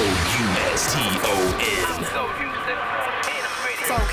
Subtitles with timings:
[0.00, 0.06] So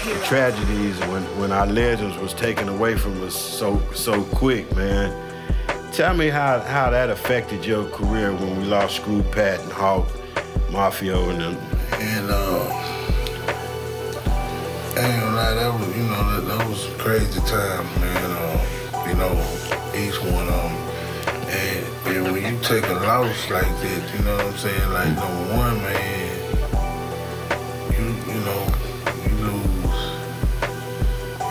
[0.03, 5.13] The tragedies when when our legends was taken away from us so so quick, man.
[5.93, 10.09] Tell me how how that affected your career when we lost Screw Pat and Hawk,
[10.71, 11.57] Mafio and them.
[11.93, 12.67] And uh,
[14.93, 18.31] I ain't gonna lie, that was you know that, that was a crazy time, man.
[18.31, 19.31] Uh, you know,
[19.95, 20.75] each one of them.
[21.47, 24.89] And, and when you take a loss like that, you know what I'm saying?
[24.91, 26.37] Like number one, man,
[27.93, 28.63] you you know
[29.23, 30.01] you lose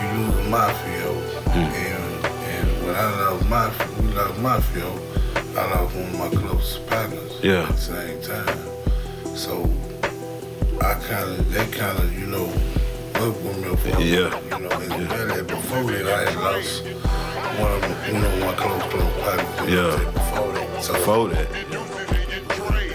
[0.01, 1.11] you lose Mafio,
[1.45, 1.69] mm.
[1.85, 4.89] and and when I lost Mafio, we lost Mafio,
[5.57, 7.33] I lost one of my closest partners.
[7.43, 7.63] Yeah.
[7.63, 8.59] At the same time,
[9.35, 9.69] so
[10.81, 12.47] I kind of they kind of you know
[13.19, 13.97] with me for Yeah.
[13.97, 14.91] you know and
[15.31, 15.41] yeah.
[15.43, 16.83] before that I had lost
[17.59, 19.69] one of them, you know my close close partners.
[19.69, 19.95] Yeah.
[20.13, 21.47] Before that, so Before that.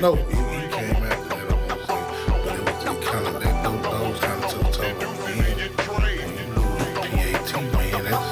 [0.01, 2.03] no, he, he came after that, I won't say.
[2.29, 5.39] But it was it kind of, that, those, those kind of took toll on me.
[5.91, 8.31] When you lose PAT, man, that's,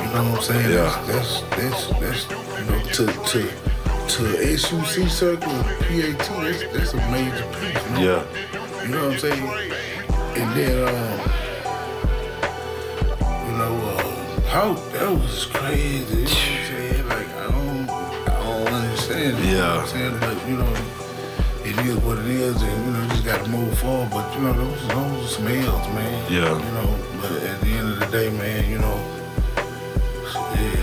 [0.00, 0.70] you know what I'm saying?
[0.72, 1.04] Yeah.
[1.06, 3.40] That's, that's, that's, that's, you know, to, to,
[4.08, 4.22] to
[4.56, 8.00] SUC circle, PAT, that's, that's a major piece, man.
[8.02, 8.22] Yeah.
[8.82, 9.46] You know what I'm saying?
[10.38, 11.17] And then, um,
[14.58, 16.16] how that was crazy.
[16.16, 17.08] You know what I'm saying?
[17.08, 19.44] Like, I don't, I don't understand it.
[19.46, 20.16] You know what I'm saying?
[20.18, 20.72] But, you know,
[21.68, 24.10] it is what it is, and, you know, you just got to move forward.
[24.10, 26.32] But, you know, those, those are some L's, man.
[26.32, 26.58] Yeah.
[26.66, 26.90] You know,
[27.22, 28.98] but at the end of the day, man, you know,
[30.58, 30.74] yeah,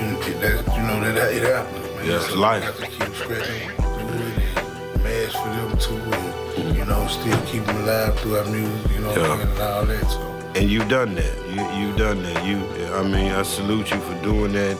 [0.00, 2.06] you, you, that, you know, that it happens, man.
[2.06, 2.62] Yeah, it's so life.
[2.62, 5.98] You have to keep scratching through it mash for them too,
[6.62, 9.40] and, you know, still keep them alive through our music, you know, Yeah.
[9.42, 10.33] and all that, so.
[10.54, 11.36] And you've done that.
[11.48, 12.44] You you done that.
[12.46, 12.58] You
[12.94, 14.78] I mean I salute you for doing that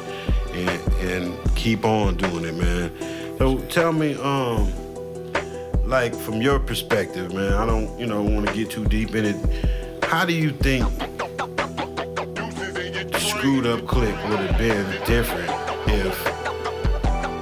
[0.52, 3.38] and and keep on doing it, man.
[3.38, 4.72] So tell me, um,
[5.84, 9.24] like from your perspective, man, I don't, you know, want to get too deep in
[9.24, 10.04] it.
[10.04, 10.86] How do you think
[13.18, 15.50] screwed up click would have been different
[15.88, 16.34] if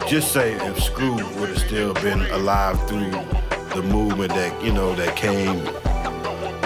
[0.09, 3.13] just say if Screw would have still been alive through
[3.75, 5.65] the movement that, you know, that came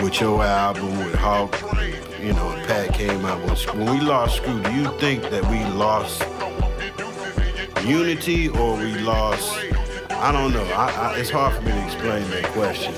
[0.03, 1.61] with your album, with Hawk,
[2.21, 3.65] you know, Pat came out with.
[3.75, 6.23] When we lost Screw, do you think that we lost
[7.85, 9.57] unity or we lost?
[10.11, 10.65] I don't know.
[10.65, 12.95] I, I, it's hard for me to explain that question.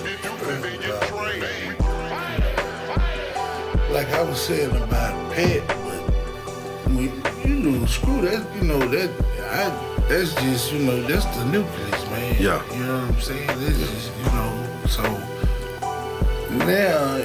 [3.93, 7.13] Like I was saying about Pat, but when
[7.45, 9.11] you know, screw that, you know, that
[9.51, 12.37] I that's just, you know, that's the nucleus, man.
[12.41, 12.63] Yeah.
[12.75, 13.47] You know what I'm saying?
[13.47, 15.38] That's just, you know, so
[16.51, 17.17] now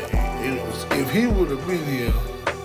[0.43, 2.13] it was, if he would have been here,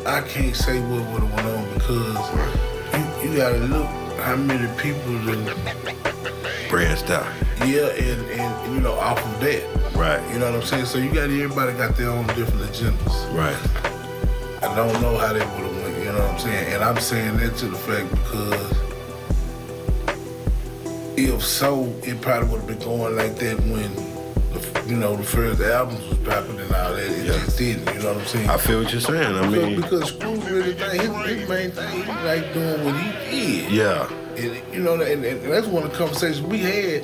[0.07, 3.87] I can't say what would have went on because you, you gotta look
[4.21, 7.25] how many people that Branched out.
[7.67, 9.63] yeah, and, and you know, off of that.
[9.97, 10.21] Right.
[10.33, 10.85] You know what I'm saying?
[10.85, 13.35] So you got everybody got their own different agendas.
[13.35, 13.57] Right.
[14.63, 16.75] I don't know how they would have went, you know what I'm saying?
[16.75, 18.79] And I'm saying that to the fact because
[21.17, 24.08] if so, it probably would have been going like that when
[24.88, 27.04] you know, the first albums was dropping and all that.
[27.04, 27.32] It Yeah.
[27.44, 28.50] just didn't, you know what I'm saying?
[28.50, 29.34] I feel what you're saying.
[29.37, 32.94] I because, mean, because Screw really think his, his main thing, he like doing what
[32.97, 33.71] he did.
[33.72, 34.09] yeah.
[34.37, 37.03] And, you know, and, and that's one of the conversations we had.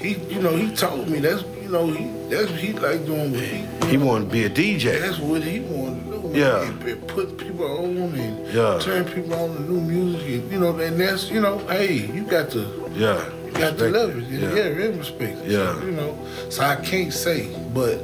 [0.00, 3.32] He, you know, he told me that's, you know, he that's what he like doing
[3.32, 3.66] what he.
[3.88, 5.00] He wanted to be a DJ.
[5.00, 6.38] That's what he wanted to do.
[6.38, 6.62] Yeah.
[6.62, 8.78] And, and put people on and Yeah.
[8.80, 10.22] turn people on to new music.
[10.44, 13.24] And, you know, and that's, you know, hey, you got to, Yeah.
[13.58, 14.24] You got to love it.
[14.24, 14.54] Yeah.
[14.54, 15.38] Yeah, yeah respect.
[15.44, 15.82] Yeah.
[15.84, 17.94] You know, so I can't say, but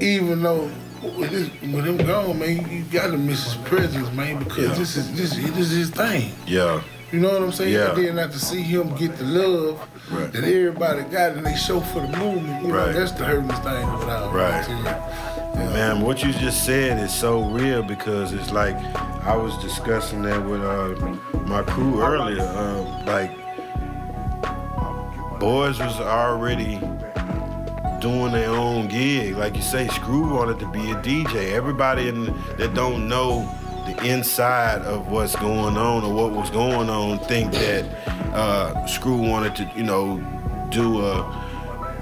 [0.00, 0.70] even though
[1.18, 4.74] with, this, with him gone, man, you got to miss his presence, man, because Yeah.
[4.74, 6.32] this is this, this is his thing.
[6.46, 6.82] Yeah.
[7.12, 7.72] You know what I'm saying?
[7.72, 7.90] Yeah.
[7.94, 9.80] And then not to see him get the love
[10.10, 10.32] Right.
[10.32, 12.86] that everybody got and they show for the movement, you Right.
[12.86, 14.36] know, that's the hurtingest thing about it.
[14.36, 14.68] Right.
[14.68, 15.70] Yeah.
[15.72, 18.76] Man, what you just said is so real because it's like
[19.26, 20.94] I was discussing that with uh,
[21.46, 22.42] my crew earlier.
[22.56, 23.30] Um, like,
[25.40, 26.78] boys was already
[27.98, 29.36] doing their own gig.
[29.36, 31.52] Like you say, Screw wanted to be a DJ.
[31.52, 32.26] Everybody in,
[32.58, 33.48] that don't know
[33.86, 37.84] the inside of what's going on or what was going on think that
[38.34, 40.18] uh, Screw wanted to, you know,
[40.70, 41.48] do a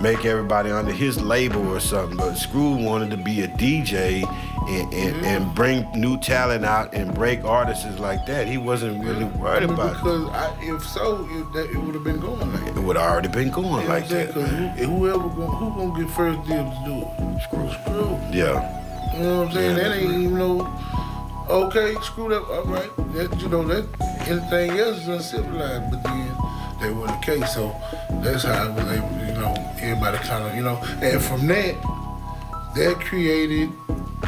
[0.00, 2.16] make everybody under his label or something.
[2.16, 4.22] But Screw wanted to be a DJ
[4.68, 8.46] and, and, and bring new talent out and break artists like that.
[8.46, 9.94] He wasn't really worried about it.
[9.94, 12.76] because I, if so, it, it would have been going like that.
[12.76, 14.28] It would have already been going You like that.
[14.28, 14.34] I'm saying?
[14.34, 14.34] that.
[14.34, 14.78] 'Cause man.
[14.78, 17.42] who, whoever gonna, who gonna get first dibs to do it?
[17.42, 18.18] Screw, screw.
[18.30, 19.14] Yeah.
[19.16, 19.76] You know what I'm saying?
[19.76, 19.82] Yeah.
[19.88, 20.78] that ain't even no.
[21.48, 22.42] Okay, screw that.
[22.42, 23.86] All right, that you know that
[24.28, 26.36] anything else is uncivilized, but then
[26.82, 27.54] they were the case.
[27.54, 27.74] So
[28.22, 31.46] that's how I was able, to, you know, everybody kind of, you know, and from
[31.46, 31.74] that,
[32.74, 33.70] that created,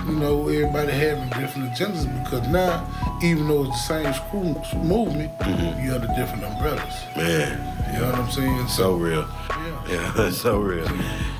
[0.06, 2.86] you know, everybody having different agendas because now,
[3.22, 5.84] even though it's the same school movement, Mm-hmm.
[5.84, 6.94] you have the different umbrellas.
[7.16, 8.68] Man, You know what I'm saying?
[8.68, 9.26] so real.
[9.48, 9.86] yeah.
[9.88, 10.88] Yeah, that's so real,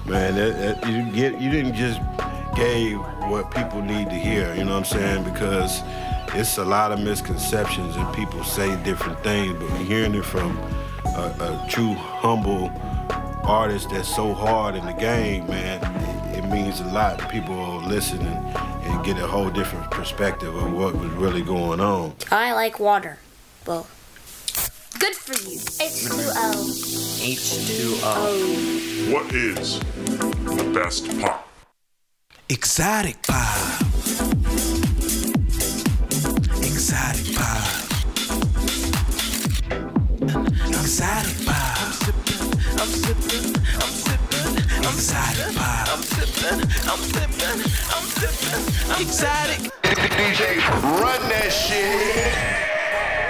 [0.07, 0.35] man.
[0.35, 2.01] That, that, you get you didn't just
[2.57, 2.99] gave
[3.31, 4.55] what people need to hear.
[4.55, 5.25] You know what I'm saying?
[5.25, 5.83] Because
[6.35, 10.59] it's a lot of misconceptions and people say different things, but hearing it from
[11.07, 12.71] a, a true humble
[13.45, 15.81] artist that's so hard in the game, man,
[16.51, 17.29] means a lot.
[17.31, 21.81] People will listen and, and get a whole different perspective of what was really going
[21.81, 22.15] on.
[22.31, 23.19] I like water.
[23.67, 23.87] Well,
[24.99, 25.59] good for you.
[25.59, 26.53] H2O.
[27.23, 29.13] H2O.
[29.13, 31.49] What is the best pop?
[32.49, 33.81] Exotic pop.
[36.63, 37.90] Exotic pop.
[46.99, 47.63] Sipping,
[47.95, 49.71] I'm sipping, I'm exotic.
[49.83, 50.59] DJ,
[50.99, 52.35] run that shit.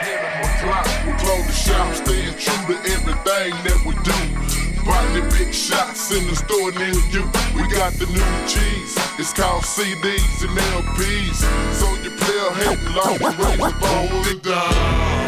[0.03, 4.51] Never more drop, we close the shop, staying true to everything that we do.
[4.85, 7.23] Buy the big shots in the store near you.
[7.55, 8.97] We got the new cheese.
[9.19, 11.45] It's called CDs and LPs.
[11.77, 14.07] So you player hating long the raise the bar.
[14.09, 15.20] Hold it down.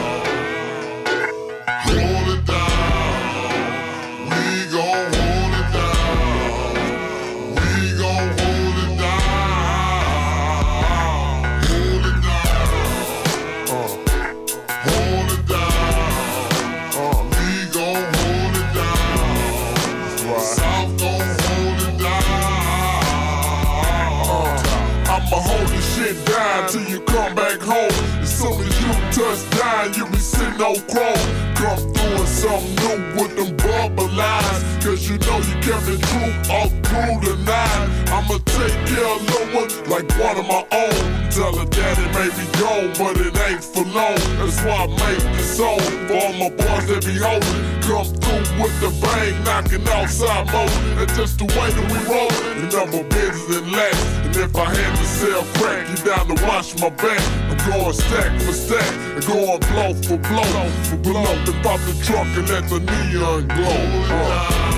[49.72, 50.98] Knocking outside mode.
[50.98, 52.28] That's just the way that we roll.
[52.60, 54.26] The number business and last.
[54.26, 57.20] And if I had to sell crack, you down to watch my back.
[57.50, 58.92] I'm going stack for stack.
[59.14, 61.44] I'm going blow for blow for blow.
[61.44, 63.82] Then pop the trunk and let the neon glow.
[64.10, 64.71] Uh,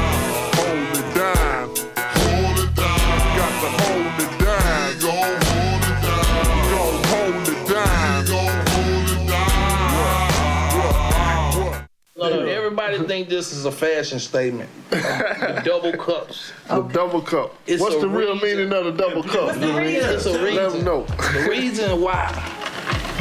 [12.95, 14.71] everybody think this is a fashion statement.
[14.91, 16.53] The double cups.
[16.69, 17.55] The double cup.
[17.67, 18.71] It's What's the real reason.
[18.71, 19.57] meaning of the double cup?
[19.57, 20.79] It's a Let reason.
[20.79, 21.05] them know.
[21.05, 22.31] The reason why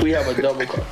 [0.01, 0.85] we have a double cup.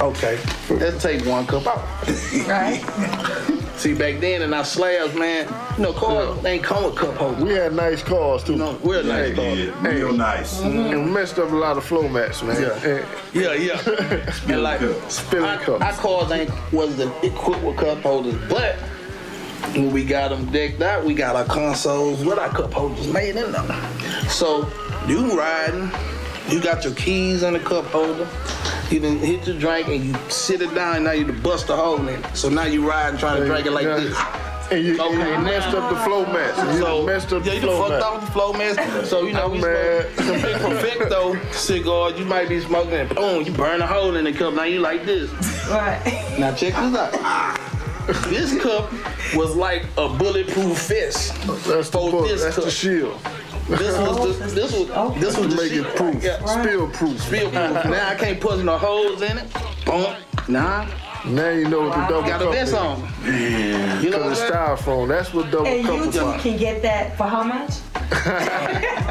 [0.00, 0.38] Okay,
[0.70, 1.84] let's take one cup out.
[2.46, 3.55] Right?
[3.76, 5.46] See, back then in our slabs, man,
[5.76, 7.44] you know, cars ain't come with cup holders.
[7.44, 8.56] We had nice cars too.
[8.56, 9.58] No, we're nice cars.
[9.58, 10.60] Yeah, real nice.
[10.60, 10.78] Mm-hmm.
[10.94, 12.60] And we messed up a lot of flow mats, man.
[12.60, 12.86] Yeah.
[12.86, 14.32] And Yeah, yeah.
[14.48, 14.80] and like,
[15.10, 15.82] spilling cups.
[15.82, 18.76] our cars ain't wasn't equipped with cup holders, but
[19.74, 23.36] when we got them decked out, we got our consoles with our cup holders made
[23.36, 23.70] in them.
[24.28, 24.70] So
[25.06, 25.90] you riding,
[26.48, 28.26] you got your keys in the cup holder.
[28.90, 31.04] You done hit your drink and you sit it down.
[31.04, 32.36] Now you done bust a hole in it.
[32.36, 34.16] So now you ride and trying to drink it like this.
[34.70, 35.20] And you, Okay.
[35.20, 36.58] and you messed up the flow mats.
[36.58, 38.04] You So messed up yeah, the you done flow fucked mats.
[38.04, 39.08] off the flow mats.
[39.10, 40.06] So you know we Man.
[40.16, 42.10] smoke some big perfecto cigar.
[42.12, 44.54] You might be smoking and boom, you burn a hole in the cup.
[44.54, 45.30] Now you like this.
[45.68, 46.00] Right.
[46.38, 47.60] Now check this out.
[48.28, 48.90] This cup
[49.34, 51.34] was like a bulletproof vest.
[51.66, 52.28] That's the for book.
[52.28, 52.64] this That's cup.
[52.64, 53.20] the shield.
[53.68, 56.22] This was the, this was this was the Make it proof.
[56.22, 56.44] Yeah.
[56.44, 57.20] Spill proof.
[57.20, 57.84] Spill proof.
[57.84, 59.46] Now I can't put no holes in it.
[59.84, 60.14] Boom.
[60.48, 60.86] Nah.
[61.26, 62.74] Now you know what the double Got a cup vest is.
[62.74, 63.00] on.
[63.24, 65.08] You know Because what it's I'm styrofoam.
[65.08, 66.40] That's what double And cup you is about.
[66.40, 67.70] can get that for how much?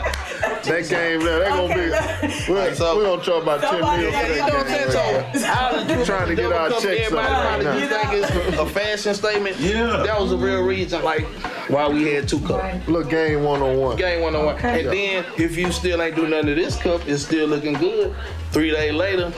[0.66, 2.52] That game there, they gonna be.
[2.52, 4.68] We're, So- we're gonna talk about 10 Somebody- mil for You know that what I'm
[4.68, 4.92] game.
[4.92, 5.16] saying?
[5.16, 5.42] right there.
[5.42, 7.88] So, how did you Trying to get our checks up right probably now.
[7.88, 8.14] think
[8.48, 9.58] it's a fashion statement.
[9.60, 10.04] Yeah.
[10.06, 11.26] That was the real reason, like,
[11.70, 12.88] why we had two cups.
[12.88, 13.96] Look, game one on one.
[13.98, 14.56] Game one on one.
[14.56, 14.82] Okay.
[14.82, 18.14] And then if you still ain't do nothing to this cup, it's still looking good.
[18.52, 19.34] Three days later,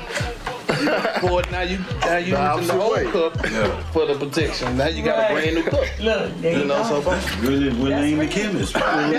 [0.82, 0.90] you
[1.22, 3.06] pour it, now you now you The using the opposite old way.
[3.06, 3.48] cup
[3.94, 4.78] for the protection.
[4.78, 5.32] Now you got Right.
[5.32, 5.84] a brand new cup.
[6.00, 7.12] Look, you, You know, so go.
[7.12, 7.42] far.
[7.42, 8.76] Really, really ain't the chemist.
[8.78, 9.10] I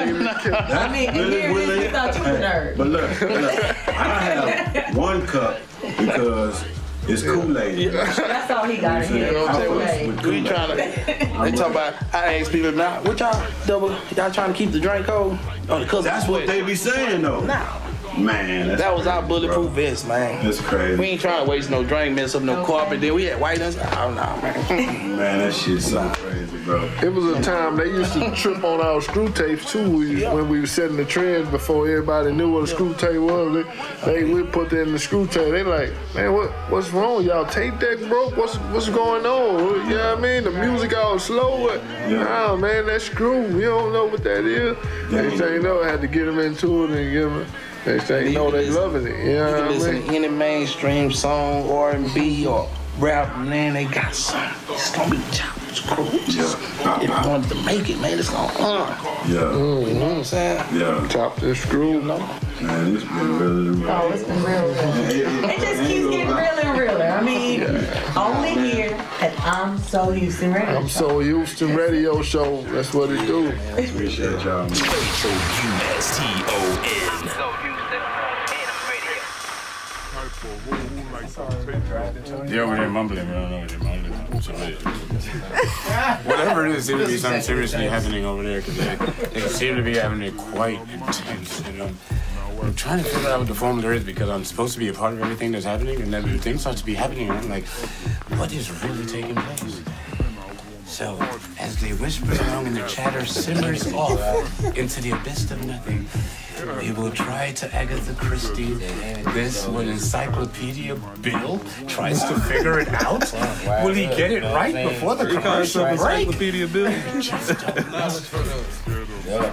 [0.93, 1.79] mean, and Really, here it is, really?
[1.81, 2.77] we thought you was nerd.
[2.77, 5.61] But look, look, I have one cup
[5.99, 6.65] because
[7.07, 7.93] it's Kool-Aid.
[7.93, 9.33] That's all he got in You here.
[9.33, 10.12] know what I'm saying?
[10.12, 10.17] Okay.
[10.17, 10.47] We Kool-Aid.
[10.47, 11.50] trying to.
[11.50, 11.95] They talk about.
[12.15, 13.91] I ask people now, what y'all double?
[14.17, 15.38] Y'all trying to keep the drink cold?
[15.69, 17.41] Oh, because That's what they be saying though.
[17.45, 17.81] Nah,
[18.19, 19.75] Man, that's that was our crazy, bulletproof bro.
[19.85, 20.45] vest, man.
[20.45, 20.99] That's crazy.
[21.00, 23.00] We ain't trying to waste no drink, mess up no carpet.
[23.00, 23.77] Then we had white ones.
[23.79, 25.17] Oh no, man.
[25.17, 26.38] Man, that shit's so crazy,
[26.69, 29.91] It was a time they used to trip on our screw tapes too.
[29.91, 33.65] We, When we were setting the trend before everybody knew what a screw tape was,
[34.05, 35.51] they, they would put that in the screw tape.
[35.53, 37.25] They like, man, what what's wrong?
[37.25, 38.37] Y'all tape deck broke?
[38.37, 39.89] What's what's going on?
[39.89, 40.45] You know what I mean?
[40.45, 41.61] The music all slow.
[41.63, 41.83] What?
[42.09, 43.43] Nah, man, that screw.
[43.55, 44.77] We don't know what that is.
[45.11, 47.47] Next thing you know, I had to get them into it and give them.
[47.85, 49.17] They say, you know, they loving it.
[49.25, 50.07] You You can what I listen mean?
[50.09, 54.75] to any mainstream song, R&B or rap, man, they got something.
[54.75, 56.04] It's gonna be chopped screw.
[56.26, 58.97] Just, If you wanted to make it, man, it's gonna uh.
[59.28, 59.52] Yeah.
[59.52, 60.64] You know what I'm saying?
[60.75, 61.06] Yeah.
[61.08, 62.02] Chop and screw.
[62.02, 63.90] Man, it's been really, really.
[63.90, 65.50] Oh, it's been real, real.
[65.50, 67.04] It just keeps getting realer and realer.
[67.04, 67.62] I mean,
[68.16, 70.76] only here at I'm So Houston Radio.
[70.76, 72.62] I'm so Houston radio show.
[72.64, 73.49] That's what it do.
[73.73, 74.68] Appreciate y'all.
[80.70, 80.77] man.
[81.88, 83.26] They're over there mumbling.
[83.26, 84.09] We don't know what they're mumbling.
[86.25, 89.76] whatever it is, seems to be something seriously happening over there because they, they seem
[89.76, 91.66] to be having it quite intense.
[91.66, 91.99] And um,
[92.62, 94.92] I'm trying to figure out what the formula is because I'm supposed to be a
[94.92, 97.49] part of everything that's happening, and then the things start to be happening, and I'm
[97.49, 97.66] like,
[98.37, 99.83] what is really taking place?
[100.99, 101.17] So,
[101.61, 104.19] as they whisper along and their chatter simmers off
[104.76, 106.09] into the abyss of nothing,
[106.81, 108.75] we will try to Agatha Christie
[109.33, 113.33] this when Encyclopedia Bill tries to figure it out.
[113.85, 116.26] Will he get it right before the commercial break?
[116.26, 116.90] Encyclopedia Bill.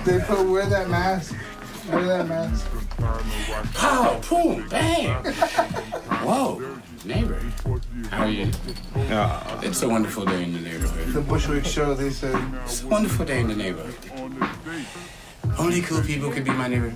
[0.04, 1.36] They put wear that mask.
[1.92, 2.66] Wear that mask.
[3.75, 5.14] Pow, boom, bang.
[6.25, 7.40] Whoa, neighbor.
[8.12, 8.52] How are you?
[9.64, 11.14] It's a wonderful day in the neighborhood.
[11.14, 12.36] The Bushwick show, they said.
[12.66, 13.96] It's a wonderful day in the neighborhood.
[15.58, 16.92] Only cool people can be my neighbor.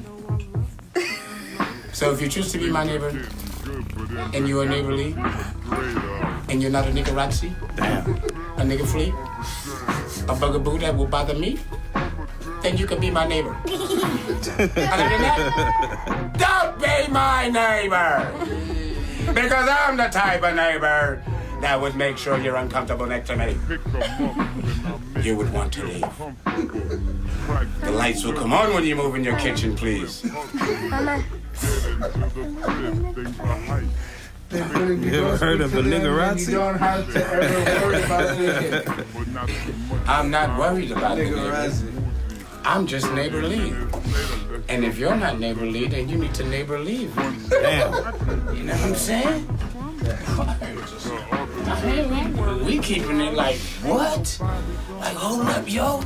[1.94, 3.10] So if you choose to be my neighbor,
[4.34, 5.16] and you are neighborly,
[6.50, 7.54] and you're not a nigga Razzi,
[8.58, 9.14] a nigga flea,
[10.28, 11.60] a bugaboo that will bother me,
[12.62, 13.56] then you can be my neighbor.
[13.66, 18.59] Other than that, don't be my neighbor.
[19.34, 21.24] Because I'm the type of neighbor
[21.62, 23.58] that would make sure you're uncomfortable next to me.
[25.22, 26.06] You would want to leave.
[27.82, 30.24] The lights will come on when you move in your kitchen, please.
[30.24, 31.24] Mama.
[34.50, 36.48] They put it You ever heard of a niggerazzi?
[36.48, 38.88] You don't have to ever worry about it.
[40.08, 41.72] I'm not worried about the neighbor.
[42.64, 43.74] I'm just neighbor neighborly.
[44.68, 47.16] And if you're not neighbor neighborly, then you need to neighbor leave.
[47.50, 47.94] Damn.
[48.56, 49.48] You know what I'm saying?
[51.68, 54.40] I mean, we, we keeping it like, what?
[55.00, 56.02] Like, hold up, yo.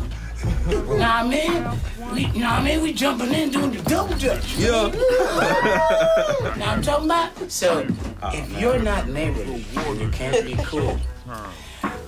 [0.98, 1.29] Nah, man.
[1.29, 2.81] mean, we, you know what I mean?
[2.81, 4.57] We jumping in doing the double dutch.
[4.57, 4.88] Yeah.
[6.57, 7.51] Now I'm talking about.
[7.51, 7.88] So,
[8.24, 11.00] if you're not neighborly and you can't be cool,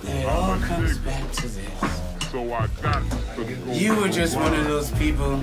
[0.04, 2.06] then it all comes back to this.
[3.38, 5.36] You were just one of those people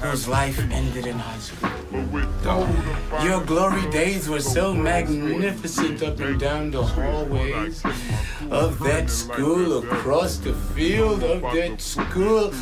[0.00, 1.70] whose life ended in high school.
[3.24, 7.82] Your glory days were so magnificent up and down the hallways
[8.50, 12.52] of that school, across the field of that school,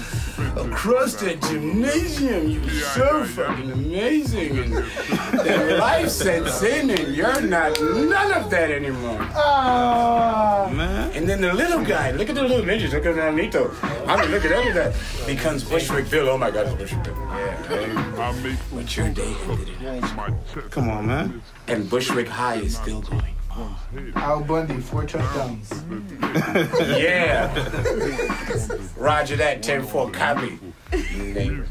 [0.56, 2.48] across that gymnasium.
[2.48, 4.58] You were so fucking amazing.
[4.58, 4.74] And
[5.44, 9.18] then life sets in and you're not none of that anymore.
[9.34, 10.70] Ah.
[10.72, 11.10] Man.
[11.12, 13.70] And then the little guy, look at the little ninjas, look at Nito.
[14.06, 14.92] I mean, look at every guy.
[15.26, 16.28] Becomes Bushwick Bill.
[16.28, 17.16] Oh my God, it's Bushwick Bill.
[17.32, 18.32] Yeah.
[18.72, 20.02] But your day ended in.
[20.70, 21.42] Come on, man.
[21.68, 23.31] And Bushwick High is still going.
[24.16, 25.70] Al Bundy, four touchdowns.
[26.98, 27.52] Yeah.
[28.96, 30.58] Roger that, 10 4 copy.
[30.92, 31.66] Neighbor.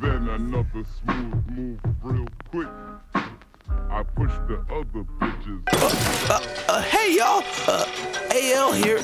[0.00, 2.68] Then another smooth move real quick.
[3.14, 5.62] I push the other bitches.
[6.68, 7.86] Uh, hey y'all, uh,
[8.34, 8.98] AL here.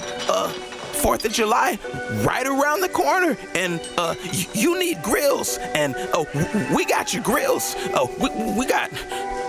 [1.01, 1.79] Uh, Fourth of July,
[2.25, 7.15] right around the corner, and uh, y- you need grills, and uh, w- we got
[7.15, 7.75] your grills.
[7.95, 8.29] Uh, we,
[8.59, 8.91] we got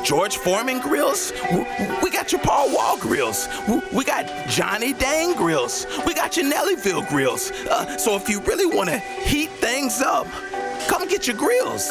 [0.04, 1.32] George Foreman grills.
[1.50, 1.66] W-
[2.04, 3.48] We got your Paul Wall grills.
[3.68, 5.86] W- We got Johnny Dang grills.
[6.08, 7.52] We got your Nellyville grills.
[7.70, 10.28] Uh, so if you really want to heat things up,
[10.88, 11.86] come get your grills.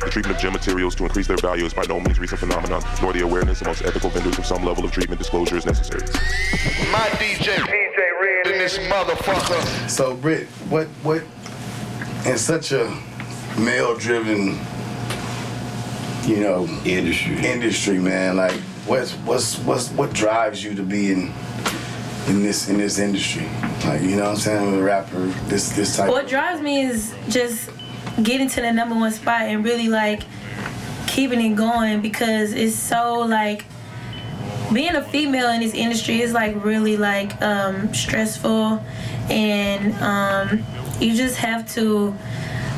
[0.00, 2.82] The treatment of gem materials to increase their value is by no means recent phenomenon,
[3.02, 6.02] nor the awareness amongst ethical vendors of some level of treatment disclosure is necessary.
[6.92, 7.83] My DJ,
[8.64, 9.90] DJ Red in this motherfucker.
[9.90, 11.22] So, Britt, what, what,
[12.26, 12.86] in such a
[13.58, 14.58] male-driven,
[16.26, 21.32] you know, industry, industry, man, like, what's, what's, what's, what drives you to be in,
[22.28, 23.48] in this, in this industry?
[23.84, 26.10] Like, you know what I'm saying, a rapper, this, this type.
[26.10, 27.70] What drives me is just
[28.22, 30.22] getting to the number one spot and really like
[31.06, 33.64] keeping it going because it's so like
[34.72, 38.82] being a female in this industry is like really like um, stressful,
[39.30, 40.64] and um,
[41.00, 42.14] you just have to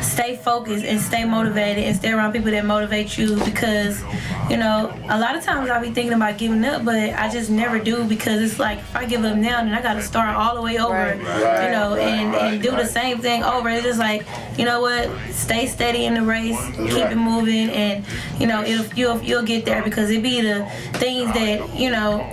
[0.07, 4.03] stay focused and stay motivated and stay around people that motivate you because
[4.49, 7.51] you know a lot of times I'll be thinking about giving up but I just
[7.51, 10.55] never do because it's like if I give up now then I gotta start all
[10.55, 11.17] the way over Right.
[11.19, 13.69] you know right, and, and do the same thing over.
[13.69, 15.11] It's just like you know what?
[15.33, 18.05] Stay steady in the race keep it moving and
[18.41, 22.25] you know it'll, you'll, you'll get there because it be the things that you know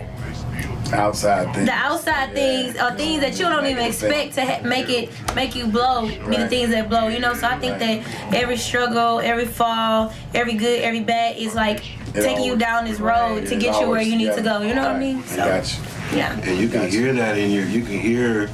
[0.94, 1.66] Outside thing.
[1.66, 5.56] the outside things are things that you don't even expect to ha- make it make
[5.56, 6.08] you blow.
[6.08, 7.34] Be the things that blow you know?
[7.34, 11.80] So i think that every struggle every fall every good every bad is like
[12.16, 14.36] It taking you down this road to It get you where you need yeah.
[14.36, 14.62] to go.
[14.62, 15.24] You know what i mean?
[15.24, 15.46] So
[16.16, 16.40] yeah.
[16.40, 18.48] And you can hear that in your, you can hear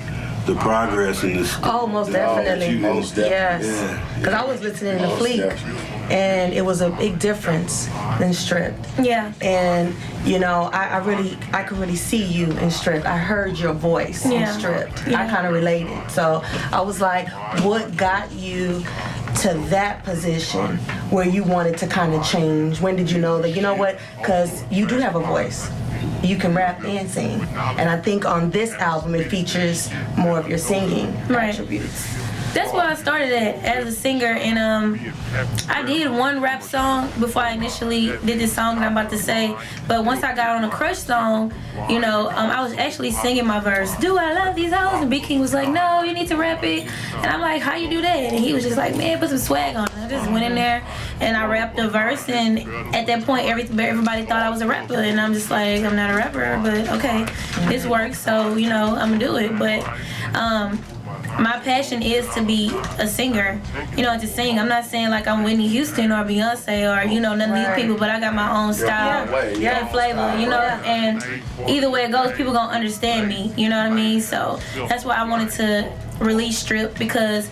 [0.45, 1.55] the progress in this.
[1.63, 2.77] Oh, oh, most definitely.
[2.77, 3.15] Yes.
[3.15, 4.17] Yeah.
[4.17, 5.98] Because I was listening to Most Fleet, definitely.
[6.09, 7.85] And it was a big difference
[8.19, 8.85] than stripped.
[9.01, 9.31] Yeah.
[9.41, 13.05] And you know, I, I really, I could really see you in stripped.
[13.05, 15.07] I heard your voice in stripped.
[15.07, 15.23] Yeah.
[15.25, 16.09] I kind of related.
[16.11, 17.27] So I was like,
[17.63, 18.83] what got you?
[19.43, 20.77] To that position
[21.11, 22.81] where you wanted to kind of change.
[22.81, 23.97] When did you know that you know what?
[24.17, 25.69] Because you do have a voice.
[26.23, 27.39] You can rap and sing,
[27.77, 31.53] and I think on this album it features more of your singing Right.
[31.53, 32.07] attributes.
[32.53, 34.99] That's where I started at as a singer, and um,
[35.69, 39.17] I did one rap song before I initially did this song that I'm about to
[39.17, 39.55] say.
[39.87, 41.53] But once I got on a Crush song,
[41.89, 43.95] you know, um, I was actually singing my verse.
[43.97, 45.01] Do I love these hoes?
[45.01, 46.87] And B King was like, No, you need to rap it.
[47.15, 48.17] And I'm like, How you do that?
[48.17, 49.87] And he was just like, Man, put some swag on.
[49.87, 50.83] it." I just went in there
[51.19, 52.59] and I rapped the verse, and
[52.95, 55.95] at that point, every, everybody thought I was a rapper, and I'm just like, I'm
[55.95, 57.25] not a rapper, but okay,
[57.67, 59.59] this works, so you know, I'm gonna do it.
[59.59, 59.85] But
[60.35, 60.81] um,
[61.39, 63.59] my passion is to be a singer,
[63.95, 64.57] you know, to sing.
[64.59, 67.75] I'm not saying like I'm Whitney Houston or Beyonce or you know none of these
[67.81, 69.25] people, but I got my own style
[69.57, 70.59] Yeah, and flavor, you know.
[70.59, 71.23] And
[71.69, 73.53] either way it goes, people gonna understand me.
[73.55, 74.21] You know what I mean?
[74.21, 77.49] So that's why I wanted to release Strip because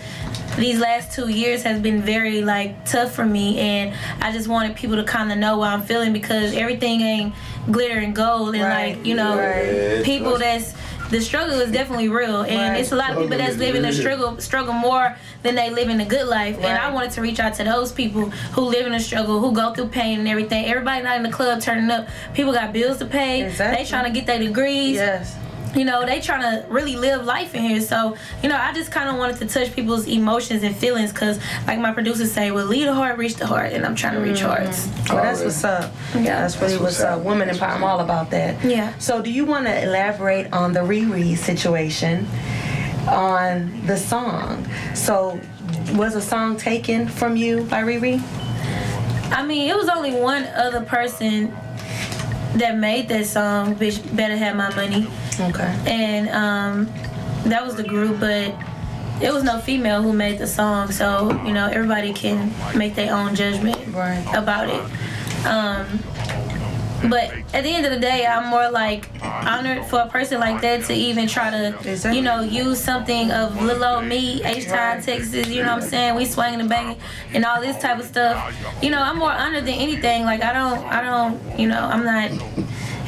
[0.57, 4.75] these last two years has been very like tough for me and I just wanted
[4.75, 7.33] people to kind of know what I'm feeling because everything ain't
[7.71, 10.03] glitter and gold and like you know Right.
[10.03, 10.73] people that's
[11.09, 12.79] the struggle is definitely real and Right.
[12.79, 15.97] it's a lot of people that's living the struggle struggle more than they live in
[15.97, 18.91] the good life and I wanted to reach out to those people who live in
[18.91, 20.65] the struggle who go through pain and everything.
[20.65, 22.07] Everybody not in the club turning up.
[22.33, 23.47] People got bills to pay.
[23.49, 24.95] They trying to get their degrees.
[24.95, 25.35] Yes
[25.77, 28.91] you know they trying to really live life in here so you know i just
[28.91, 32.65] kind of wanted to touch people's emotions and feelings because like my producers say well
[32.65, 34.63] lead the heart reach the heart and i'm trying to reach mm-hmm.
[34.63, 35.93] hearts Well, that's what's up.
[36.15, 36.41] Yeah.
[36.41, 37.23] that's really what's up.
[37.23, 37.71] Women empower.
[37.71, 38.63] I'm all about that.
[38.63, 38.97] Yeah.
[38.97, 42.27] So, do you want to elaborate on the Riri situation
[43.07, 44.67] on the song?
[44.93, 45.39] So,
[45.93, 48.21] was a song taken from you by Riri?
[49.31, 51.55] I mean, it was only one other person
[52.59, 55.07] that made that song, bitch better have my money.
[55.39, 55.75] Okay.
[55.85, 56.85] And um,
[57.49, 58.53] that was the group, but
[59.21, 63.13] it was no female who made the song, so you know everybody can make their
[63.13, 63.77] own judgment
[64.35, 64.81] about it.
[65.45, 65.99] Um,
[67.03, 70.61] but at the end of the day, I'm more like honored for a person like
[70.61, 75.01] that to even try to, you know, use something of little old me, H Town,
[75.01, 75.47] Texas.
[75.47, 76.15] You know what I'm saying?
[76.15, 76.97] We swinging and banging
[77.33, 78.55] and all this type of stuff.
[78.81, 80.23] You know, I'm more honored than anything.
[80.23, 82.31] Like I don't, I don't, you know, I'm not.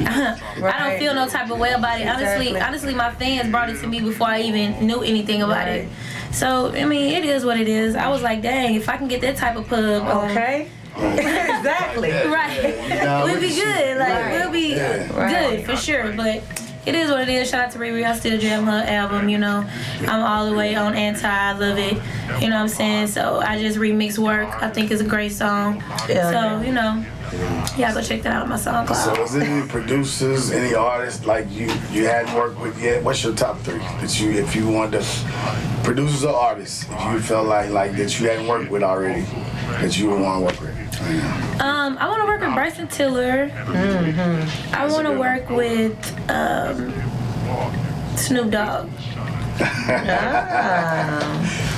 [0.02, 2.06] I don't feel no type of way about it.
[2.06, 5.88] Honestly, honestly, my fans brought it to me before I even knew anything about it.
[6.32, 7.96] So I mean, it is what it is.
[7.96, 10.70] I was like, dang, if I can get that type of pub, um, okay.
[11.18, 12.10] exactly.
[12.10, 12.74] right.
[12.88, 13.96] Yeah, we'll be we- good.
[13.98, 14.32] Like Right.
[14.40, 15.06] we'll be Yeah.
[15.06, 15.66] good Right.
[15.66, 16.12] for sure.
[16.12, 16.42] But
[16.86, 17.50] it is what it is.
[17.50, 18.04] Shout out to Riri.
[18.06, 19.28] I still jam her album.
[19.28, 19.64] You know,
[20.06, 21.28] I'm all the way on anti.
[21.28, 21.94] I love it.
[22.40, 23.08] You know what I'm saying?
[23.08, 24.48] So I just remix work.
[24.62, 25.82] I think it's a great song.
[26.08, 26.30] Yeah.
[26.30, 27.04] so you know,
[27.76, 28.96] yeah, go check that out on my SoundCloud.
[28.96, 33.04] So, is there any producers, any artists like you you hadn't worked with yet?
[33.04, 35.06] What's your top three that you, if you wanted to,
[35.84, 39.24] producers or artists, if you felt like like that you hadn't worked with already,
[39.80, 40.76] that you would want to work with?
[41.60, 43.48] Um, I want to work with Bryson Tiller.
[43.48, 44.74] Mm-hmm.
[44.74, 46.92] I want to work with um,
[48.16, 48.88] Snoop Dogg.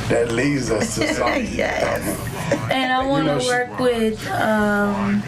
[0.09, 1.47] That leads us to something.
[1.55, 2.19] yes.
[2.71, 4.27] And I want to work with.
[4.29, 5.23] Um,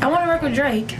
[0.00, 0.96] I want to work with Drake.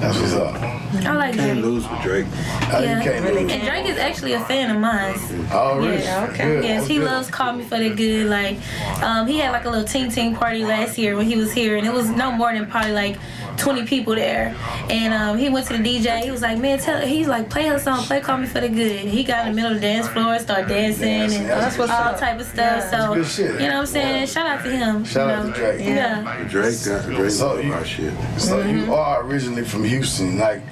[0.00, 0.54] That's what's up.
[0.56, 1.64] I like Can't Drake.
[1.64, 2.26] lose with Drake.
[2.70, 3.00] Yeah.
[3.02, 5.14] And Drake is actually a fan of mine.
[5.52, 5.98] Oh, really?
[6.02, 6.26] Yeah.
[6.30, 6.44] Okay.
[6.44, 6.64] Good.
[6.64, 7.04] Yes, he Good.
[7.04, 8.26] loves Call Me for the Good.
[8.26, 8.56] Like,
[9.02, 11.76] um, he had like a little ting ting party last year when he was here,
[11.76, 13.18] and it was no more than probably like
[13.60, 14.56] 20 people there.
[14.88, 16.22] And um, he went to the DJ.
[16.24, 18.68] He was like, man, tell he's like, play her song, play Call Me for the
[18.68, 19.00] Good.
[19.06, 21.88] He got in the middle of the dance floor, start dancing Dancing, and that's all
[21.90, 22.18] up.
[22.18, 22.56] type of stuff.
[22.56, 23.52] Yeah, so, good shit.
[23.60, 24.26] you know what I'm saying?
[24.26, 25.04] Shout out to him.
[25.04, 25.52] Shout you out know?
[25.52, 25.80] to Drake.
[25.86, 26.44] Yeah.
[26.48, 28.14] Drake got Drake So so you- my shit.
[28.38, 30.62] So you are originally from Houston, like.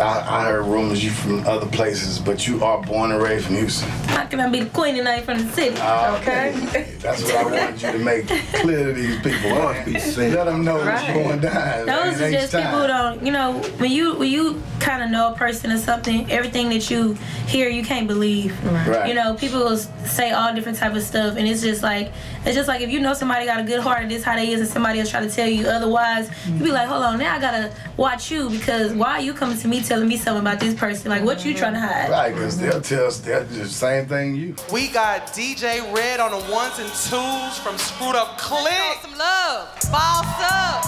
[0.00, 3.56] I, I heard rumors you from other places, but you are born and raised from
[3.56, 3.88] Houston.
[4.08, 5.76] How can I be the queen tonight from the city?
[5.78, 6.96] Ah, okay.
[7.00, 9.50] That's what I wanted you to make clear to these people.
[9.50, 11.86] Let them know what's going down.
[11.86, 15.10] Those are next just people who don't, you know, when you when you kind of
[15.10, 17.14] know a person or something, everything that you
[17.46, 18.52] hear, you can't believe.
[18.64, 19.08] Right.
[19.08, 22.12] You know, people will say all different type of stuff, and it's just like
[22.44, 24.52] it's just like if you know somebody got a good heart and this how they
[24.52, 27.34] is, and somebody else try to tell you otherwise, you be like, hold on, now
[27.34, 30.60] I gotta watch you because why are you coming to me telling me something about
[30.60, 31.10] this person?
[31.10, 31.58] Like, what you mm-hmm.
[31.58, 32.10] trying to hide?
[32.10, 32.94] Right, because they'll mm-hmm.
[32.94, 34.54] tell us they'll do the same thing you.
[34.70, 38.98] We got DJ Red on the ones and twos from Screwed Up Click.
[39.00, 39.74] Some love.
[39.90, 40.84] Boss up.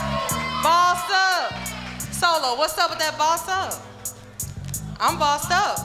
[0.63, 1.69] Boss up.
[2.13, 3.83] Solo, what's up with that boss up?
[5.01, 5.79] I'm bossed up.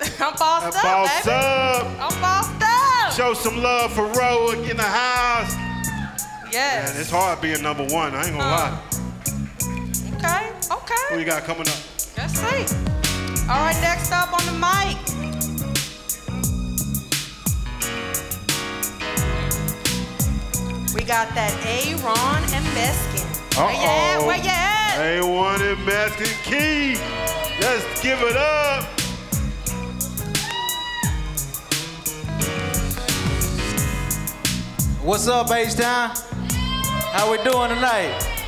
[0.20, 1.36] I'm bossed up, Boss baby.
[1.36, 1.86] up.
[1.98, 3.12] I'm bossed up.
[3.12, 5.52] Show some love for Roic in the house.
[6.52, 6.92] Yes.
[6.92, 8.14] Man, it's hard being number one.
[8.14, 8.76] I ain't gonna uh-huh.
[8.76, 8.89] lie.
[10.68, 11.14] Okay, okay.
[11.14, 11.78] Who you got coming up?
[12.16, 12.66] Let's see.
[13.48, 14.96] All right, next up on the mic.
[20.94, 23.26] We got that A-Ron and Meskin.
[23.56, 24.18] Where you at?
[24.18, 24.26] Uh-oh.
[24.26, 24.96] Where you at?
[24.98, 26.96] A1 and Basket Key.
[27.60, 28.84] Let's give it up.
[35.02, 36.10] What's up, H-Town?
[37.12, 38.39] How we doing tonight?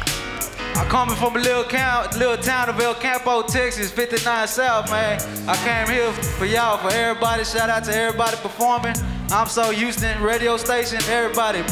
[0.74, 5.20] I'm coming from a little count, little town of El Campo, Texas, 59 South, man.
[5.48, 7.44] I came here for y'all, for everybody.
[7.44, 8.94] Shout out to everybody performing.
[9.30, 11.62] I'm so Houston radio station, everybody.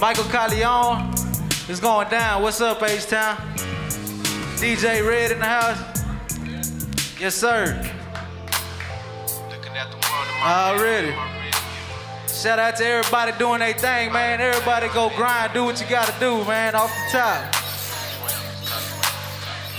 [0.00, 1.12] Michael Corleone
[1.68, 2.42] is going down.
[2.42, 3.36] What's up, H-Town?
[4.56, 7.20] DJ Red in the house.
[7.20, 7.78] Yes, sir.
[10.42, 11.14] Already.
[12.26, 14.40] Shout out to everybody doing their thing, man.
[14.40, 17.59] Everybody go grind, do what you gotta do, man, off the top.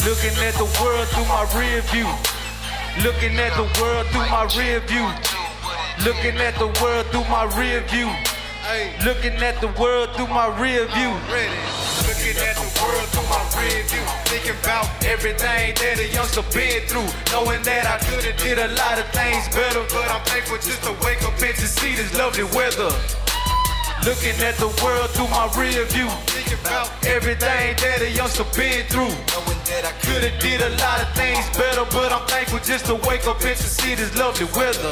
[0.01, 2.09] Looking at the world through my rear view.
[3.05, 5.05] Looking at the world through my rear view.
[6.03, 8.09] Looking at the world through my rear view.
[9.05, 11.13] Looking at the world through my rear view.
[12.09, 14.01] Looking at the world through my rear view.
[14.25, 17.05] Thinking about everything that a youngster been through.
[17.29, 19.85] Knowing that I could've did a lot of things better.
[19.93, 22.89] But I'm thankful just to wake up and to see this lovely weather.
[24.01, 26.09] Looking at the world through my rear view.
[26.33, 29.13] Thinking about everything that a youngster been through.
[29.29, 31.85] Knowing that I could've did a lot of things better.
[31.93, 34.89] But I'm thankful just to wake up and to see this lovely weather.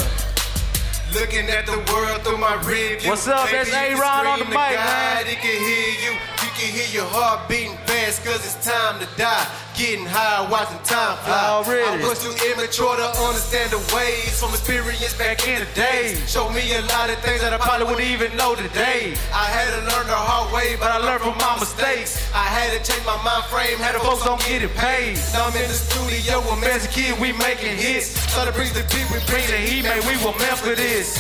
[1.18, 3.10] Looking at the world through my rear view.
[3.10, 3.50] What's up?
[3.50, 5.26] That's A-Ron on the mic, God, man.
[5.26, 6.14] He can hear you.
[6.14, 9.48] You can hear your heart beating fast, cause it's time to die.
[9.80, 11.40] Getting high, watching time fly.
[11.56, 12.04] Already.
[12.04, 16.20] I was too immature to understand the ways from experience back in the day.
[16.28, 19.16] Showed me a lot of things that I probably wouldn't even know today.
[19.32, 22.20] I had to learn the hard way, but I learned from my mistakes.
[22.36, 25.16] I had to change my mind frame, had to focus on getting paid.
[25.32, 28.20] Now I'm in the studio with Magic Kid, we making hits.
[28.28, 31.16] Started bring the beat, we bring the heat, man, we were meant for this.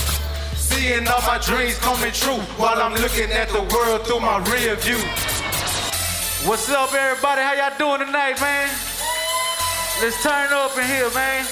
[0.59, 4.75] Seeing all my dreams coming true while I'm looking at the world through my rear
[4.75, 4.99] view.
[6.47, 7.41] What's up, everybody?
[7.41, 8.69] How y'all doing tonight, man?
[10.01, 11.43] Let's turn up in here, man.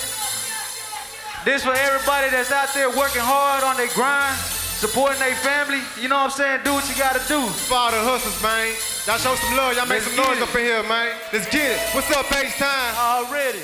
[1.44, 4.36] This for everybody that's out there working hard on their grind,
[4.80, 5.84] supporting their family.
[6.02, 6.60] You know what I'm saying?
[6.64, 7.44] Do what you gotta do.
[7.68, 8.72] For all the hustlers, man.
[9.06, 9.76] Y'all show some love.
[9.76, 10.48] Y'all make Let's some noise it.
[10.48, 11.12] up in here, man.
[11.34, 11.80] Let's get it.
[11.92, 12.96] What's up, H Time?
[12.96, 13.60] Already.